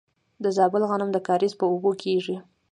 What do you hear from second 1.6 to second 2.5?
اوبو کیږي.